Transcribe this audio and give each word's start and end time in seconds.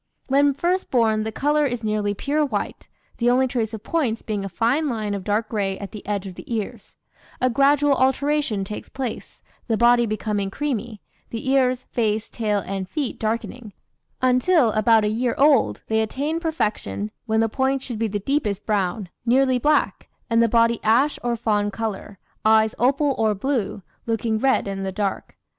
"When 0.25 0.55
first 0.55 0.89
born 0.89 1.21
the 1.25 1.31
colour 1.31 1.63
is 1.67 1.83
nearly 1.83 2.15
pure 2.15 2.43
white, 2.43 2.87
the 3.19 3.29
only 3.29 3.45
trace 3.47 3.71
of 3.71 3.83
'points' 3.83 4.23
being 4.23 4.43
a 4.43 4.49
fine 4.49 4.89
line 4.89 5.13
of 5.13 5.23
dark 5.23 5.47
gray 5.49 5.77
at 5.77 5.91
the 5.91 6.03
edge 6.07 6.25
of 6.25 6.33
the 6.33 6.51
ears; 6.55 6.95
a 7.39 7.51
gradual 7.51 7.93
alteration 7.93 8.63
takes 8.63 8.89
place, 8.89 9.43
the 9.67 9.77
body 9.77 10.07
becoming 10.07 10.49
creamy, 10.49 11.03
the 11.29 11.47
ears, 11.51 11.83
face, 11.91 12.31
tail, 12.31 12.63
and 12.65 12.89
feet 12.89 13.19
darkening, 13.19 13.73
until, 14.23 14.71
about 14.71 15.03
a 15.05 15.07
year 15.07 15.35
old, 15.37 15.83
they 15.85 16.01
attain 16.01 16.39
perfection, 16.39 17.11
when 17.27 17.39
the 17.39 17.47
points 17.47 17.85
should 17.85 17.99
be 17.99 18.07
the 18.07 18.17
deepest 18.17 18.65
brown, 18.65 19.07
nearly 19.23 19.59
black, 19.59 20.09
and 20.31 20.41
the 20.41 20.49
body 20.49 20.79
ash 20.83 21.19
or 21.23 21.35
fawn 21.35 21.69
colour, 21.69 22.17
eyes 22.43 22.73
opal 22.79 23.13
or 23.19 23.35
blue, 23.35 23.83
looking 24.07 24.39
red 24.39 24.67
in 24.67 24.81
the 24.81 24.91
dark. 24.91 25.37